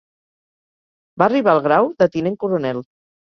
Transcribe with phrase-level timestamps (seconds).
[1.21, 2.81] Va arribar el grau de tinent coronel.